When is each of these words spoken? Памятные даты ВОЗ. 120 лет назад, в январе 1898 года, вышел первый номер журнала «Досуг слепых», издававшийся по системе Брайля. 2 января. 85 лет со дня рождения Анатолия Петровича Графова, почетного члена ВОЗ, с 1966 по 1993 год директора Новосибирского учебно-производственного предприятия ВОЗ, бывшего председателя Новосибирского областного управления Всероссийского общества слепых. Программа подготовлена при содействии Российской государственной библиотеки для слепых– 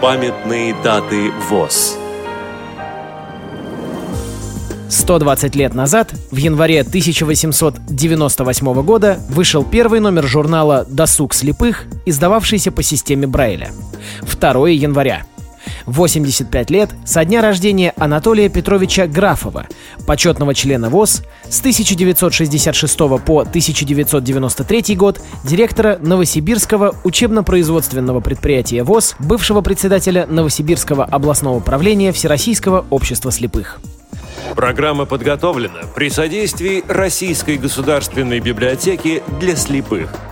Памятные 0.00 0.74
даты 0.82 1.30
ВОЗ. 1.50 1.98
120 4.88 5.54
лет 5.56 5.74
назад, 5.74 6.14
в 6.30 6.36
январе 6.36 6.80
1898 6.80 8.82
года, 8.82 9.20
вышел 9.28 9.62
первый 9.62 10.00
номер 10.00 10.26
журнала 10.26 10.86
«Досуг 10.88 11.34
слепых», 11.34 11.84
издававшийся 12.06 12.72
по 12.72 12.82
системе 12.82 13.26
Брайля. 13.26 13.72
2 14.22 14.70
января. 14.70 15.24
85 15.86 16.70
лет 16.70 16.90
со 17.04 17.24
дня 17.24 17.42
рождения 17.42 17.92
Анатолия 17.96 18.48
Петровича 18.48 19.06
Графова, 19.06 19.66
почетного 20.06 20.54
члена 20.54 20.88
ВОЗ, 20.88 21.22
с 21.48 21.60
1966 21.60 22.98
по 22.98 23.40
1993 23.40 24.96
год 24.96 25.20
директора 25.44 25.98
Новосибирского 26.00 26.94
учебно-производственного 27.04 28.20
предприятия 28.20 28.82
ВОЗ, 28.82 29.16
бывшего 29.18 29.60
председателя 29.60 30.26
Новосибирского 30.26 31.04
областного 31.04 31.56
управления 31.56 32.12
Всероссийского 32.12 32.84
общества 32.90 33.32
слепых. 33.32 33.80
Программа 34.54 35.06
подготовлена 35.06 35.80
при 35.94 36.10
содействии 36.10 36.82
Российской 36.88 37.56
государственной 37.56 38.40
библиотеки 38.40 39.22
для 39.40 39.56
слепых– 39.56 40.12